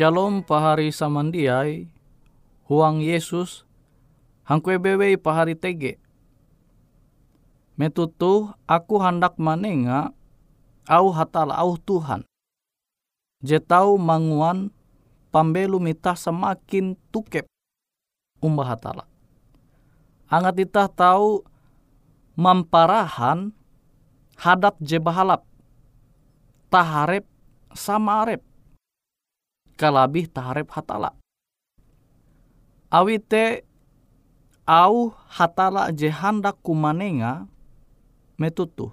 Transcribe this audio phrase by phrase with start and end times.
[0.00, 1.84] Shalom pahari samandiai,
[2.64, 3.68] huang Yesus,
[4.48, 6.00] hangkwe bewe pahari tege.
[7.76, 10.16] Metutu aku hendak manenga,
[10.88, 12.24] au hatala au Tuhan.
[13.44, 14.72] Jetau manguan
[15.28, 17.44] pambelu mita semakin tukep
[18.40, 19.04] umbah hatala.
[20.32, 21.44] Angat itah tahu
[22.40, 23.52] mamparahan
[24.40, 25.44] hadat je bahalap.
[26.72, 27.28] Taharep
[27.76, 28.40] sama arep.
[29.80, 31.16] Kalabih taharep hatala.
[32.92, 33.64] Awite
[34.68, 37.48] au hatala je handak kumanenga
[38.36, 38.92] metutu.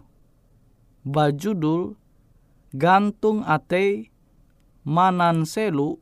[1.04, 2.00] Bajudul
[2.72, 4.08] gantung atei
[4.88, 6.00] manan selu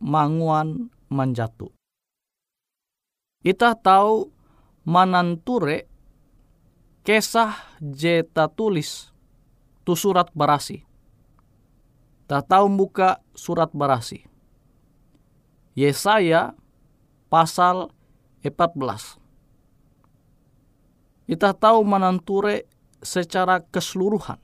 [0.00, 1.68] manguan manjatu.
[3.44, 4.32] Itah tahu
[4.88, 5.84] mananture
[7.04, 7.52] kesah
[7.84, 9.12] jeta tulis
[9.84, 10.88] tu surat barasi.
[12.32, 14.24] Tak tahu buka surat barasi.
[15.76, 16.56] Yesaya
[17.28, 17.92] pasal
[18.40, 19.20] 14.
[21.28, 22.64] Kita tahu mananture
[23.04, 24.40] secara keseluruhan.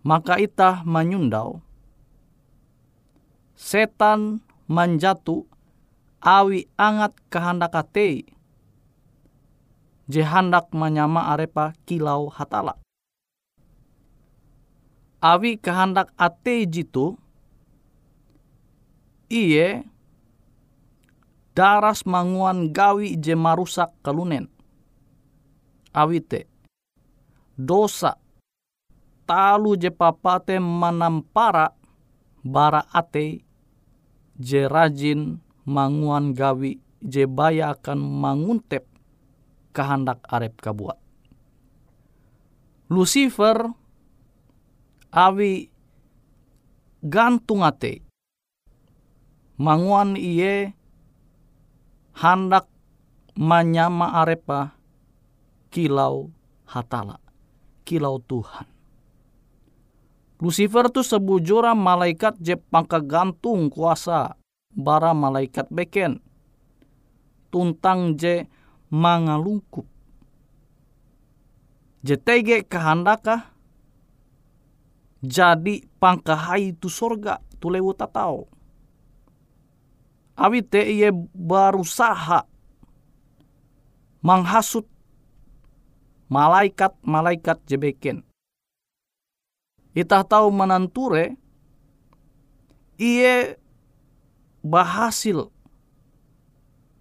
[0.00, 1.60] Maka itah menyundau
[3.52, 4.40] setan
[4.72, 5.44] manjatu
[6.24, 8.24] awi angat kehendak ate
[10.08, 12.79] je hendak menyama arepa kilau hatala.
[15.20, 17.20] Awi kehendak ate jitu
[19.28, 19.84] iye
[21.52, 24.48] daras manguan gawi je marusak kalunen.
[25.92, 26.48] Awite
[27.60, 28.16] dosa
[29.28, 31.76] talu je papate manampara
[32.40, 33.44] bara ate
[34.40, 35.36] je rajin
[35.68, 38.88] manguan gawi je baya akan manguntep
[39.76, 40.96] kehendak arep kabuat.
[42.88, 43.79] Lucifer
[45.10, 45.70] awi
[47.02, 48.06] gantung ate
[49.60, 50.72] manguan iye
[52.16, 52.70] hendak
[53.36, 54.74] menyama arepa
[55.70, 56.28] kilau
[56.66, 57.22] hatala,
[57.86, 58.66] kilau Tuhan.
[60.40, 64.40] Lucifer tu sebujura malaikat je pangka gantung kuasa
[64.72, 66.24] bara malaikat beken.
[67.52, 68.48] Tuntang je
[68.88, 69.84] mangalungkup.
[72.00, 73.49] JTG kehandaka
[75.20, 78.48] jadi pangkahai tu sorga tu lewu tatau.
[80.40, 82.48] Awi te iye berusaha
[84.24, 84.88] menghasut
[86.32, 88.24] malaikat-malaikat jebeken.
[89.92, 91.36] Itah tahu menanture
[92.96, 93.60] iye
[94.64, 95.52] bahasil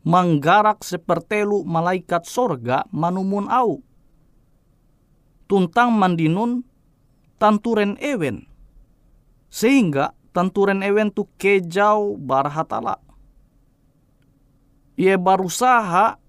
[0.04, 3.80] menggarak sepertelu malaikat sorga manumun au.
[5.48, 6.68] Tuntang mandinun
[7.40, 8.46] tanturen ewen.
[9.50, 13.02] Sehingga tanturen ewen tu kejau barhatala.
[15.00, 16.20] Ia berusaha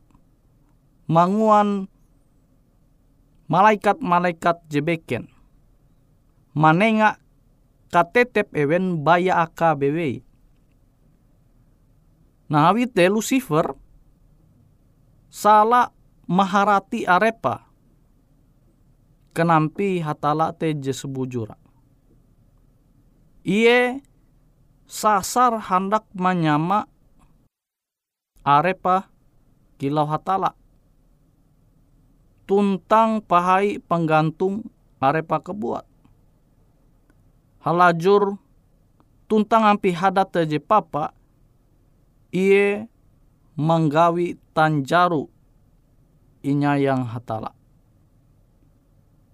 [1.11, 1.91] manguan
[3.51, 5.27] malaikat-malaikat jebeken.
[6.55, 7.19] Manenga
[7.91, 10.23] katetep ewen baya aka bewe
[12.51, 13.79] Nah Lucifer
[15.31, 15.95] salah
[16.27, 17.70] maharati arepa
[19.41, 21.57] kenampi hatala te sebujura.
[23.41, 24.05] Iye
[24.85, 26.85] sasar hendak menyama
[28.45, 29.09] arepa
[29.81, 30.53] kilau hatala.
[32.45, 34.69] Tuntang pahai penggantung
[35.01, 35.89] arepa kebuat.
[37.65, 38.37] Halajur
[39.25, 41.17] tuntang ampi hadat je papa
[42.31, 42.87] Ie
[43.57, 45.27] menggawi tanjaru
[46.47, 47.60] inya yang hatala.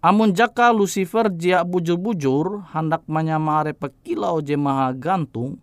[0.06, 5.58] Amun jaka Lucifer jia bujur-bujur hendak menyamare pekilau je maha gantung,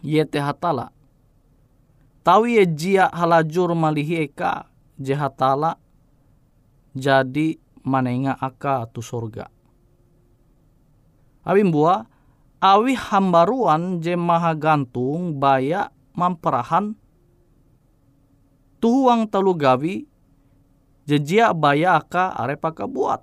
[0.00, 0.88] ye te hatala.
[2.24, 5.76] Tahu ye jia halajur malihi eka je hatala,
[6.96, 9.52] jadi manenga aka tu sorga.
[11.44, 12.08] Abim buah,
[12.56, 16.96] awi hambaruan je maha gantung baya mamperahan
[18.80, 20.08] tuhuang telu gawi
[21.04, 23.22] jejia baya aka arepa buat.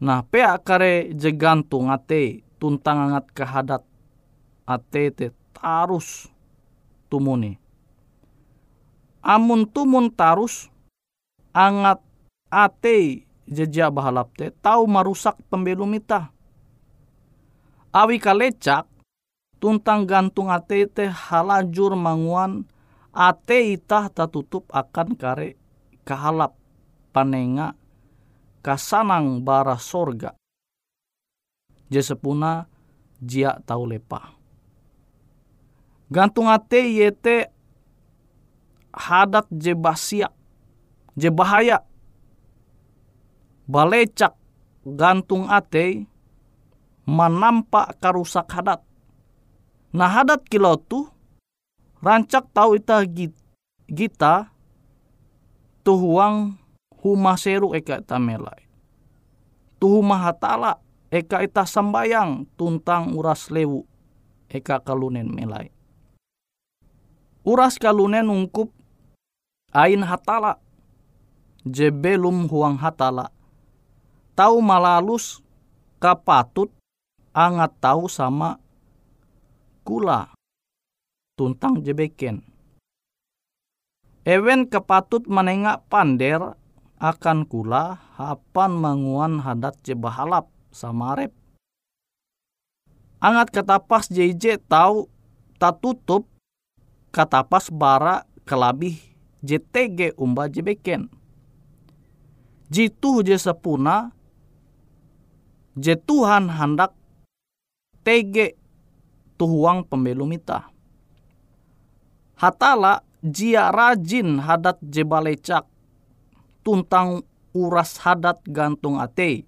[0.00, 3.84] Nah, pe akare je gantung ate tuntang angat kehadat
[4.64, 6.28] ate te tarus
[7.12, 7.60] tumuni.
[9.20, 10.72] Amun tumun tarus
[11.52, 12.00] angat
[12.48, 16.32] ate jejak bahalap te tahu marusak pembelum itah
[17.90, 18.86] awi kalecak
[19.58, 22.62] tuntang gantung ate te halajur manguan
[23.10, 25.58] ate itah tutup akan kare
[26.06, 26.54] kahalap
[27.10, 27.74] panenga
[28.62, 30.36] kasanang bara sorga.
[31.90, 32.70] Jesepuna
[33.18, 34.38] jia tau lepa.
[36.10, 37.50] Gantung ate yete
[38.94, 40.34] hadat je basiak,
[41.18, 41.82] je bahaya.
[43.70, 44.34] Balecak
[44.82, 46.06] gantung ate
[47.06, 48.82] menampak karusak hadat.
[49.90, 51.10] Nah hadat kilau tu
[52.00, 53.04] rancak tahu ita
[53.88, 54.48] kita
[55.84, 56.56] tuhuang
[57.00, 58.64] huma seru eka ita melai.
[59.80, 60.76] Tuhuma hatala
[61.08, 63.84] eka ita sambayang tuntang uras lewu
[64.48, 65.72] eka kalunen melai.
[67.40, 68.68] Uras kalunen ungkup
[69.72, 70.60] ain hatala
[71.64, 73.32] je belum huang hatala.
[74.36, 75.44] Tahu malalus
[76.00, 76.72] kapatut
[77.36, 78.56] angat tahu sama
[79.84, 80.29] kula
[81.40, 82.44] tuntang jebeken.
[84.28, 86.52] Ewen kepatut menengak pander
[87.00, 91.32] akan kula hapan manguan hadat jebahalap sama rep.
[93.24, 95.08] Angat katapas JJ tahu
[95.56, 96.28] tak tutup
[97.08, 99.00] katapas bara kelabih
[99.40, 101.08] JTG umba jebeken.
[102.68, 104.12] Jitu je sepuna
[105.72, 106.92] je Tuhan hendak
[108.04, 108.56] TG
[109.40, 110.69] tuhuang pembelum ita.
[112.40, 115.68] Hatala jia rajin hadat je balecak
[116.64, 117.20] tuntang
[117.52, 119.44] uras hadat gantung ate.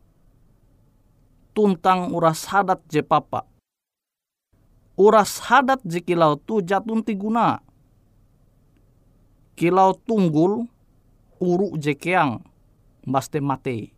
[1.56, 3.48] Tuntang uras hadat je papa.
[5.00, 7.64] Uras hadat je kilau tu jatun tiguna.
[9.56, 10.68] Kilau tunggul
[11.40, 12.44] uru je keang
[13.08, 13.88] baste mate.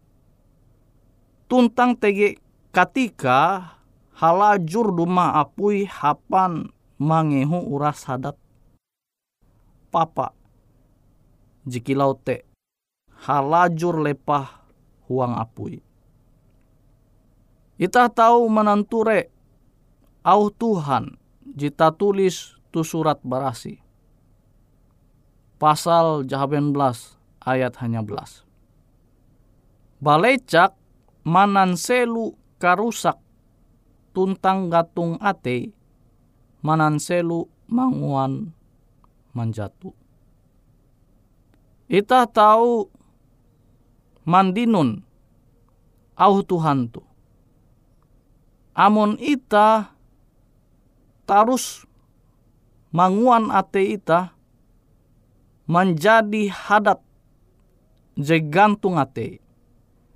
[1.51, 2.39] Tuntang tege
[2.71, 3.75] katika
[4.15, 6.71] halajur duma apui hapan
[7.03, 8.39] mangehu uras hadat
[9.95, 10.35] papa
[11.63, 12.43] jikilau te
[13.23, 14.67] halajur lepah
[15.07, 15.79] huang apui.
[17.79, 19.31] Ita tahu menanture
[20.27, 21.15] au Tuhan
[21.47, 23.79] jita tulis tu surat barasi.
[25.63, 27.15] Pasal jahaben belas
[27.47, 28.43] ayat hanya belas
[30.05, 30.77] balecak
[31.25, 33.17] mananselu karusak
[34.13, 35.73] tuntang gatung ate
[36.61, 38.53] mananselu manguan
[39.35, 39.93] manjatu.
[41.91, 42.89] Ita tahu
[44.25, 45.05] mandinun
[46.17, 47.03] au Tuhan tu.
[48.75, 49.95] Amun ita
[51.29, 51.87] tarus
[52.91, 54.35] manguan ate ita
[55.71, 56.99] menjadi hadat
[58.19, 59.43] je gantung ate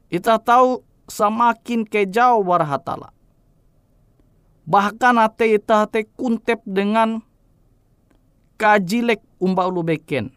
[0.08, 3.12] Ita tahu semakin kejauh warhatala.
[4.64, 7.20] Bahkan ate ita ate kuntep dengan
[8.58, 10.34] kajilek umba ulu beken.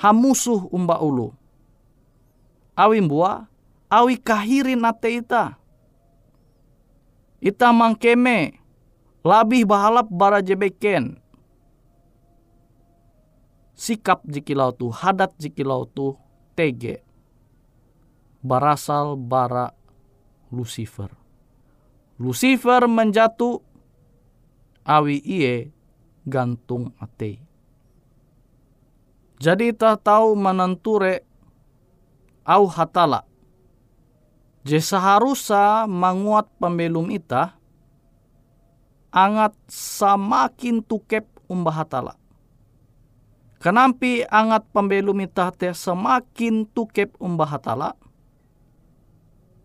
[0.00, 1.30] Hamusuh umba ulu.
[2.74, 3.46] Awi mbua,
[3.92, 5.60] awi kahirin ate ita.
[7.38, 8.56] Ita mangkeme,
[9.22, 11.20] labih bahalap bara jebeken.
[13.76, 16.16] Sikap jikilau tu, hadat jikilau tu,
[16.56, 17.04] tege
[18.42, 19.70] berasal bara
[20.52, 21.08] Lucifer.
[22.20, 23.62] Lucifer menjatuh
[24.84, 25.72] awi iye
[26.26, 27.42] gantung ate.
[29.42, 31.26] Jadi tak tahu menenture
[32.46, 33.26] au hatala.
[34.62, 37.58] Je seharusnya menguat pembelum ita
[39.10, 42.14] angat samakin tukep umbah hatala.
[43.58, 47.98] Kenampi angat pembelum ita te semakin tukep umbah hatala?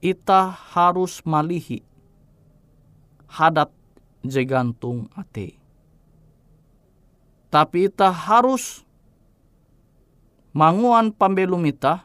[0.01, 1.81] ita harus malihi
[3.27, 3.73] hadat
[4.21, 5.57] jegantung ate.
[7.47, 8.83] Tapi ita harus
[10.51, 12.03] manguan pambelum ita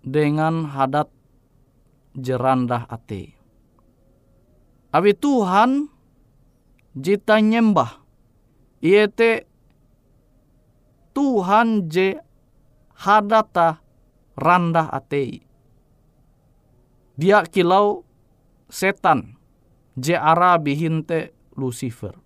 [0.00, 1.12] dengan hadat
[2.16, 3.36] jerandah ate.
[4.90, 5.86] Abi Tuhan
[6.96, 8.00] jita nyembah
[8.82, 9.46] iete
[11.14, 12.18] Tuhan je
[12.96, 13.78] hadata
[14.34, 15.44] randah atei
[17.20, 18.08] dia kilau
[18.72, 19.36] setan
[19.92, 22.16] je ara bihinte Lucifer.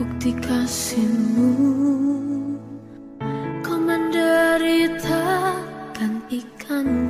[0.00, 1.52] Bukti kasihmu.
[3.60, 5.52] Kau menderita
[6.32, 7.09] ikanku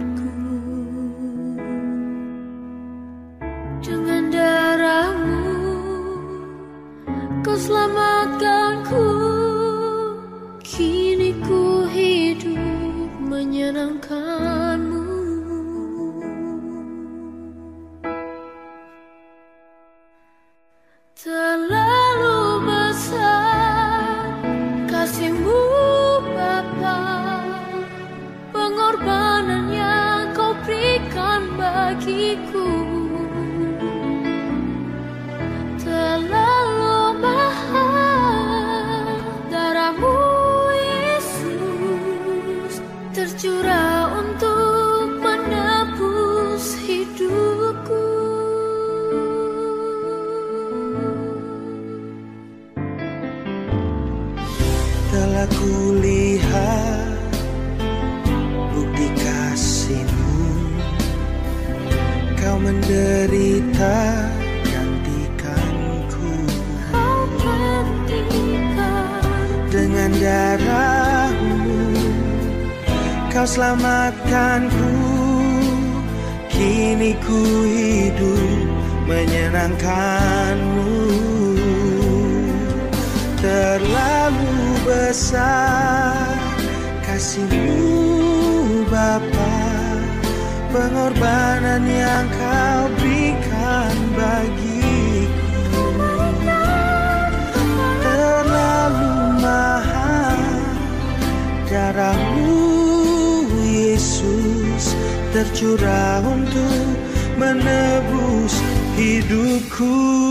[101.90, 104.94] Darahmu Yesus
[105.34, 106.94] tercurah untuk
[107.34, 108.62] menebus
[108.94, 110.30] hidupku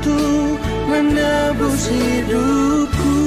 [0.00, 0.56] untuk
[0.88, 3.20] menebus hidupku.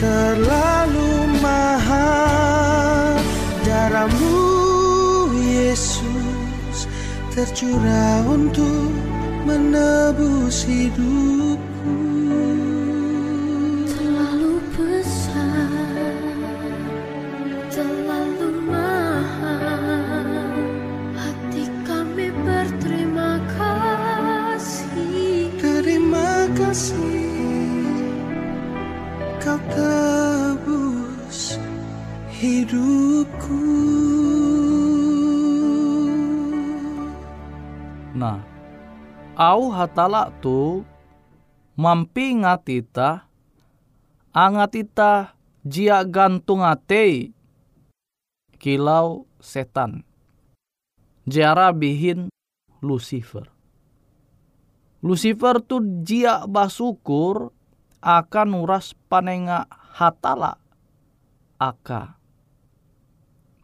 [0.00, 1.12] Terlalu
[1.44, 3.20] mahal
[3.60, 4.40] darahmu
[5.36, 6.88] Yesus
[7.36, 8.88] tercurah untuk
[9.44, 11.63] menebus hidupku
[32.74, 33.62] hidupku
[38.14, 38.38] Nah,
[39.34, 40.86] au hatala tu
[41.74, 43.26] mampingat ita
[44.30, 45.34] angat ita
[45.66, 47.34] jia gantung ate
[48.62, 50.06] kilau setan.
[51.26, 52.30] Jara bihin
[52.78, 53.50] Lucifer.
[55.02, 57.50] Lucifer tu jia basukur
[57.98, 59.66] akan uras panenga
[59.98, 60.62] hatala
[61.58, 62.23] aka.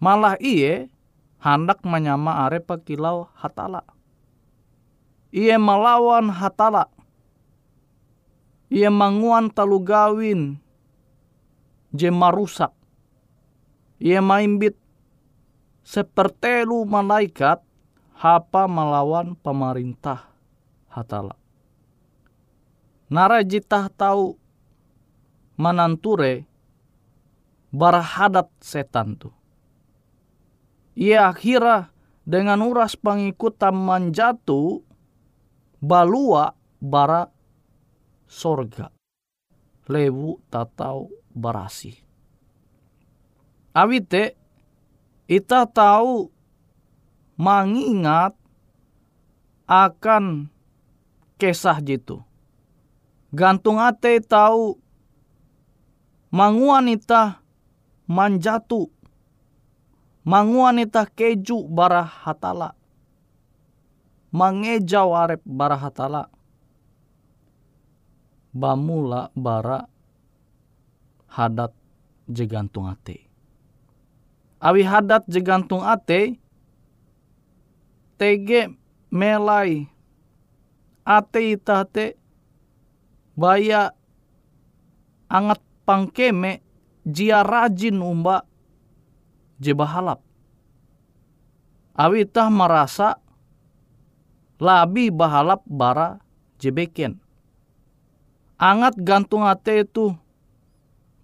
[0.01, 0.89] Malah iye
[1.45, 3.85] hendak menyama arepa kilau hatala
[5.31, 6.91] ia melawan hatala.
[8.71, 10.59] Ia manguan talu gawin.
[11.91, 12.71] Je marusak.
[13.99, 14.79] Ia maimbit
[15.83, 17.63] sepertelu malaikat
[18.15, 20.31] hapa melawan pemerintah
[20.87, 21.35] hatala.
[23.11, 24.39] Nara jitah tahu
[25.59, 26.47] mananture
[27.75, 29.35] barahadat setan tu.
[30.99, 31.95] Ia akhirnya
[32.27, 34.83] dengan uras pengikutan manjatu
[35.81, 37.31] balua bara
[38.31, 38.93] sorga.
[39.91, 41.99] Lewu tatau barasi.
[43.75, 44.39] Awite
[45.31, 46.31] ita tahu
[47.39, 48.35] mengingat
[49.71, 50.51] akan
[51.39, 52.23] kisah jitu.
[53.31, 54.77] Gantung ate tahu
[56.35, 57.39] manguan ita
[58.11, 58.91] manjatu.
[60.21, 62.77] Manguan ita keju bara hatala
[64.31, 66.29] mangejau arep bara hatala
[68.53, 69.89] bamula bara
[71.31, 71.73] hadat
[72.29, 73.27] jegantung ate.
[74.61, 76.37] Awi hadat jegantung ate
[78.21, 78.77] tege
[79.09, 79.89] melai
[81.09, 82.21] ate ita te
[83.33, 83.97] baya
[85.33, 86.61] angat pangkeme
[87.09, 88.45] jia rajin umba
[89.61, 90.25] je bahalap
[92.01, 93.21] awi tah merasa
[94.61, 96.21] labi bahalap bara
[96.61, 97.21] jebeken.
[98.61, 100.13] Angat gantung ate itu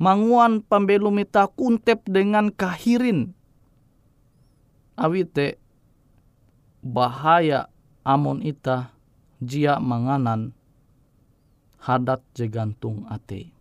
[0.00, 3.36] manguan pambelumita kuntep dengan kahirin.
[4.96, 5.60] Awite
[6.80, 7.68] bahaya
[8.00, 8.96] amon ita
[9.44, 10.56] jia manganan
[11.76, 13.52] hadat jegantung ate.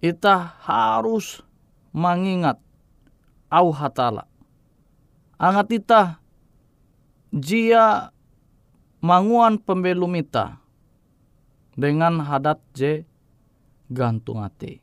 [0.00, 1.44] Ita harus
[1.92, 2.56] mengingat
[3.48, 4.28] au hatala.
[5.38, 6.02] Angat ita
[7.32, 8.12] jia
[9.00, 10.60] manguan pembelum ita
[11.78, 13.04] dengan hadat je
[13.88, 14.80] gantung ate.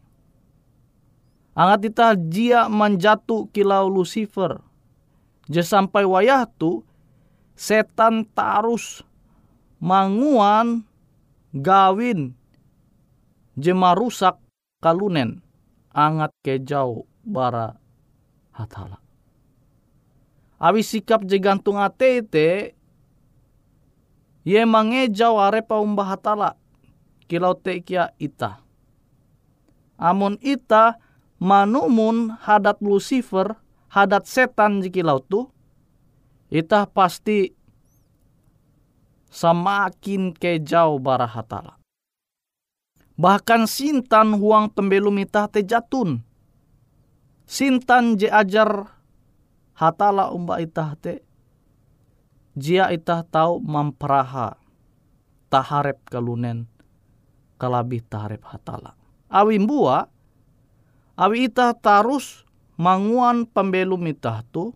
[1.56, 4.60] Angat ita jia menjatu kilau Lucifer.
[5.46, 6.82] Je sampai wayah tu
[7.54, 9.06] setan tarus
[9.78, 10.84] manguan
[11.54, 12.34] gawin
[13.56, 14.42] je marusak
[14.84, 15.40] kalunen
[15.96, 17.80] angat kejau bara
[18.56, 19.04] hatala.
[20.56, 22.72] Awi sikap je gantung ate te
[24.48, 26.56] ye mangejau arepa umbah hatala
[27.28, 28.64] kilau te kia ita.
[30.00, 30.96] Amun ita
[31.40, 33.60] manumun hadat Lucifer,
[33.92, 35.52] hadat setan jikilau tu,
[36.52, 37.52] ita pasti
[39.32, 41.76] semakin kejau bara hatala.
[43.16, 46.20] Bahkan sintan huang pembelum ita te jatun.
[47.46, 48.90] Sintan je ajar
[49.78, 51.22] hatala umba ita te.
[52.56, 54.58] Jia ita tahu memperaha
[55.52, 56.66] taharep kalunen
[57.62, 58.98] kalabih taharep hatala.
[59.30, 60.08] Awimbua
[61.16, 62.44] awi ita tarus
[62.76, 64.76] manguan pembelum ita tu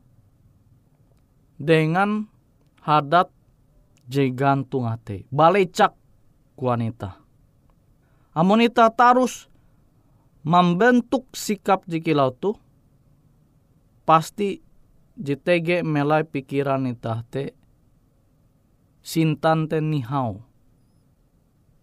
[1.59, 2.23] dengan
[2.79, 3.27] hadat
[4.07, 5.91] jegantung ate balecak
[6.55, 7.19] wanita
[8.31, 9.48] amun ita tarus
[10.45, 12.55] membentuk sikap jikilau tu
[14.07, 14.63] pasti
[15.19, 17.51] JTG melai pikiran ita te
[19.03, 20.39] sintan te nihau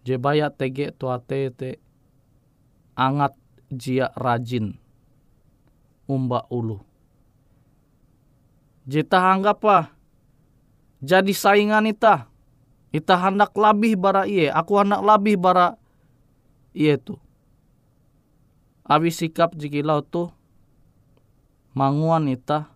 [0.01, 1.69] jebaya tege tu ate te
[2.97, 3.37] angat
[3.69, 4.79] jia rajin
[6.07, 6.79] umba ulu.
[8.87, 9.91] Jita apa?
[11.03, 12.31] Jadi saingan ita.
[12.95, 14.47] Ita hendak labih bara iye.
[14.47, 15.75] Aku hendak labih bara
[16.71, 17.19] iye tu.
[18.87, 20.31] Abi sikap jikilau tu
[21.75, 22.71] manguan ita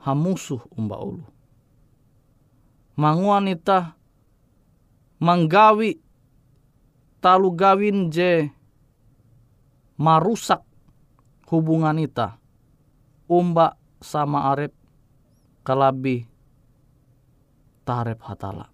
[0.00, 1.20] hamusuh umba ulu.
[2.96, 3.92] Manguan ita
[5.20, 6.00] manggawi
[7.20, 8.48] talu gawin je
[10.00, 10.64] marusak
[11.52, 12.40] hubungan ita
[13.28, 14.72] umba sama arep
[15.60, 16.24] kalabi
[17.84, 18.72] tarep hatala.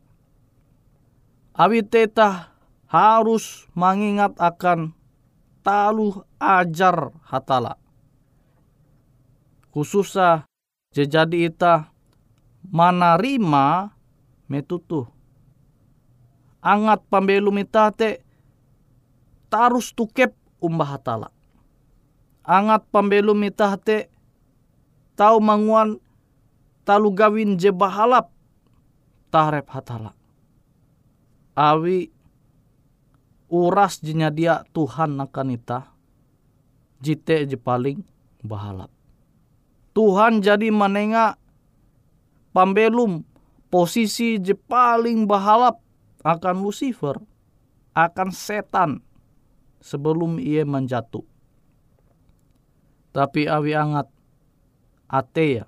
[1.50, 2.54] Abi teta
[2.86, 4.94] harus mengingat akan
[5.60, 7.76] talu ajar hatala.
[9.70, 10.44] Khususnya
[10.90, 11.88] jadi ita
[12.68, 13.94] manarima
[14.50, 15.06] metutu.
[16.60, 18.20] Angat pambelum ita te
[19.48, 21.28] tarus tukep umbah hatala.
[22.44, 24.10] Angat pambelum mitah te
[25.16, 25.96] tau manguan
[26.84, 28.28] talu gawin je bahalap
[29.30, 30.12] tahrep hatala.
[31.54, 32.10] Awi
[33.50, 35.90] uras jinya dia Tuhan akan ita
[37.02, 38.06] jite je paling
[38.40, 38.88] bahalap.
[39.90, 41.34] Tuhan jadi menengah
[42.54, 43.26] pambelum
[43.68, 45.82] posisi je paling bahalap
[46.22, 47.18] akan Lucifer,
[47.96, 49.00] akan setan,
[49.80, 51.24] sebelum ia menjatuh.
[53.10, 54.06] Tapi awi angat
[55.10, 55.66] atea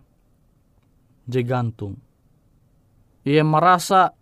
[1.27, 1.99] jegantung.
[3.27, 4.15] Ia merasa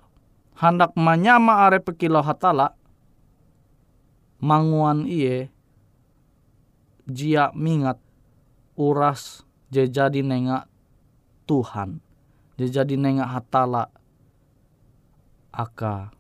[0.57, 2.80] hendak menyama are pekilau hatala
[4.41, 5.53] manguan iye
[7.07, 8.01] jia mingat
[8.75, 10.67] uras jadi nengak
[11.45, 12.01] Tuhan
[12.57, 13.89] jadi nengak hatala
[15.53, 16.13] aka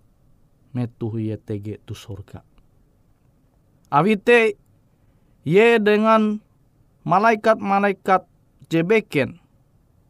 [0.72, 2.44] metuh ye tege tu surga
[3.90, 4.54] Awite
[5.42, 6.38] ye dengan
[7.02, 8.22] malaikat-malaikat
[8.70, 9.42] jebeken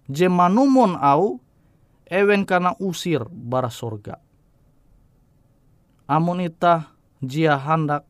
[0.05, 1.41] je manumon au
[2.13, 4.21] ewen kana usir bara sorga.
[6.05, 6.90] Amun ita
[7.21, 8.09] jia handak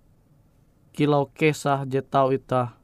[0.95, 2.79] kilau kesah je tau ita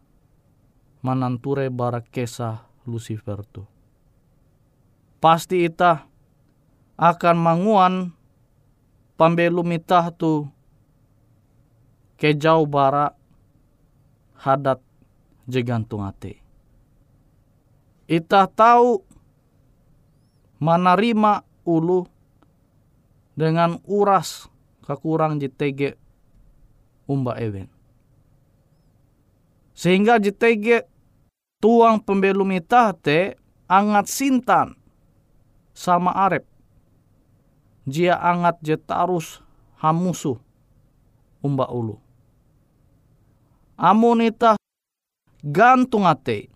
[1.03, 3.67] mananture bara kesah Lucifer tu.
[5.19, 6.07] Pasti ita
[6.99, 7.95] akan manguan
[9.19, 10.47] pambelum ita tu
[12.15, 13.11] ke jauh bara
[14.39, 14.79] hadat
[15.51, 16.39] jegantung ate.
[18.07, 19.03] Ita tahu
[20.63, 22.07] menerima ulu
[23.35, 24.47] dengan uras
[24.87, 26.06] kekurang JTG
[27.07, 27.71] umba ewen.
[29.73, 30.85] Sehingga JTG
[31.63, 33.39] tuang pembelum ita te
[33.71, 34.77] angat sintan
[35.73, 36.45] sama arep.
[37.87, 39.41] Jia angat jetarus
[39.79, 40.43] hamusu
[41.45, 42.03] umba ulu
[43.77, 44.57] amun ita
[45.45, 46.49] gantung ate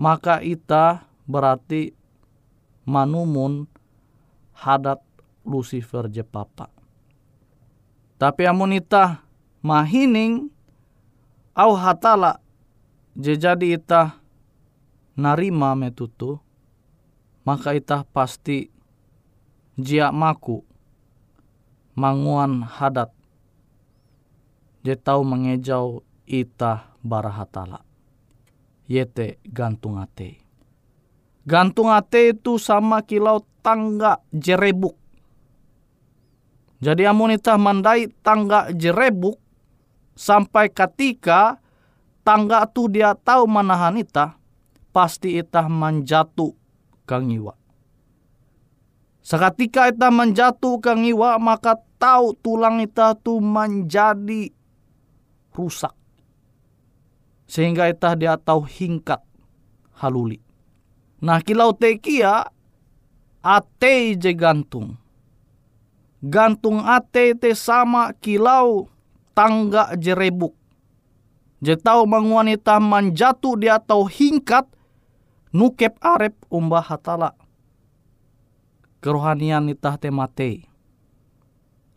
[0.00, 1.92] maka ita berarti
[2.88, 3.68] manumun
[4.56, 5.00] hadat
[5.46, 6.66] Lucifer je papa.
[8.18, 9.22] Tapi amun ita
[9.66, 10.46] mahining
[11.58, 12.38] au hatala
[13.18, 14.14] je jadi ita
[15.18, 16.38] narima metutu
[17.42, 18.70] maka ita pasti
[19.74, 20.62] jia maku
[21.98, 23.10] manguan hadat
[24.86, 27.82] je tau mengejau ita barahatala
[28.86, 30.38] yete gantung ate.
[31.46, 34.94] Gantung ate itu sama kilau tangga jerebuk.
[36.82, 39.38] Jadi amun ita mandai tangga jerebuk
[40.16, 41.60] sampai ketika
[42.24, 44.34] tangga tu dia tahu manahan ita
[44.90, 46.56] pasti ita menjatuh
[47.04, 47.54] kang iwa
[49.26, 54.54] Seketika ita menjatuh kang iwa maka tahu tulang ita tu menjadi
[55.50, 55.90] rusak.
[57.50, 59.18] Sehingga ita dia tahu hingkat
[59.98, 60.38] haluli.
[61.18, 62.46] Nah kilau tekia
[63.42, 64.94] ate je gantung.
[66.22, 68.86] Gantung ate te sama kilau
[69.36, 70.56] tangga jerebuk.
[71.60, 74.64] Je tahu manguanita menjatuh dia tahu hingkat
[75.52, 77.36] nukep arep umbah hatala
[79.06, 80.66] kerohanian nita te mate.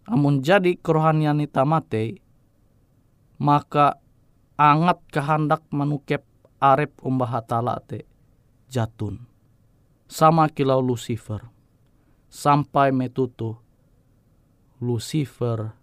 [0.06, 2.22] Amun jadi kerohanian nita mate,
[3.42, 3.98] maka
[4.54, 6.22] angat kehendak menukep
[6.62, 8.06] arep umbah hatala te
[8.70, 9.26] jatun.
[10.06, 11.50] Sama kilau Lucifer.
[12.30, 13.58] Sampai metutu
[14.78, 15.74] Lucifer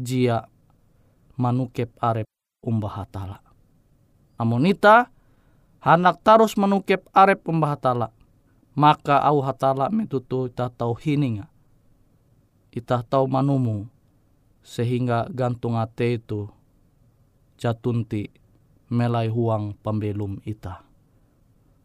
[0.00, 0.48] jia
[1.38, 2.28] manukep arep
[2.64, 3.38] umbah hatala.
[4.38, 5.10] Amun ita,
[5.82, 8.12] hendak tarus menukep arep umbah hatala
[8.72, 11.48] maka au hatala metutu ita tau hininga.
[12.72, 13.84] Ita tau manumu
[14.64, 16.48] sehingga gantung ate itu
[17.60, 18.32] jatunti
[18.88, 20.80] melai huang pembelum ita.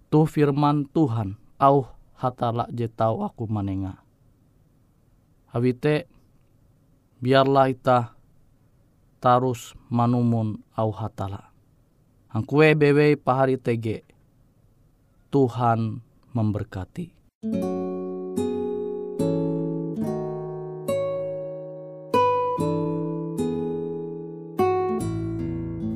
[0.08, 4.00] Tu firman Tuhan au hatala je tau aku manenga.
[5.52, 6.08] Habite
[7.20, 8.16] biarlah ita
[9.18, 11.50] tarus manumun au hatala.
[12.30, 14.06] Angkue bewe pahari tege.
[15.34, 16.00] Tuhan
[16.32, 17.12] memberkati.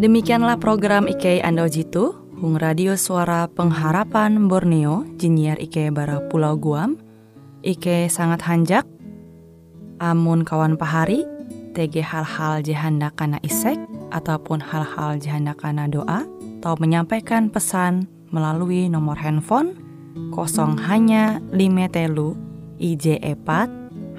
[0.01, 6.97] Demikianlah program IK Ando Jitu, Hung Radio Suara Pengharapan Borneo, Jinier IK Bara Pulau Guam,
[7.61, 8.89] IK sangat hanjak,
[10.01, 11.21] amun kawan pahari,
[11.73, 13.79] TG hal-hal jihanda kana isek,
[14.11, 16.27] ataupun hal-hal jihanda kana doa,
[16.61, 19.75] atau menyampaikan pesan melalui nomor handphone
[20.31, 22.35] kosong hanya lima telu
[22.79, 23.67] IJ epat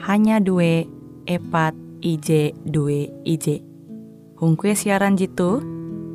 [0.09, 0.85] hanya dua
[1.29, 3.63] epat IJ dua IJ.
[4.43, 5.63] Hung kue siaran jitu,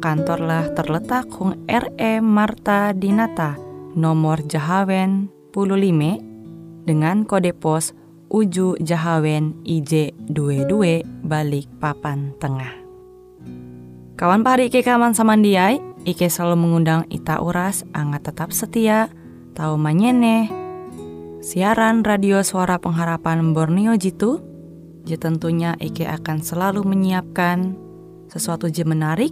[0.03, 3.55] kantorlah terletak Hung RE Marta Dinata,
[3.95, 7.95] nomor Jahawen 15 dengan kode pos
[8.27, 12.75] Uju Jahawen IJ 22 balik papan tengah.
[14.19, 19.07] Kawan pari Ike kaman samandiai, Ike selalu mengundang Ita Uras, anggat tetap setia,
[19.55, 20.51] tahu manyene,
[21.39, 24.43] siaran radio suara pengharapan Borneo Jitu,
[25.07, 27.79] tentunya Ike akan selalu menyiapkan
[28.27, 29.31] sesuatu je menarik,